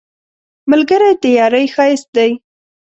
ملګری 0.69 1.11
د 1.21 1.23
یارۍ 1.37 1.65
ښایست 1.73 2.07
دی 2.15 2.31